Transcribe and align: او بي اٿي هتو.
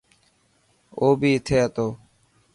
او 0.99 1.07
بي 1.19 1.29
اٿي 1.39 1.55
هتو. 1.63 1.87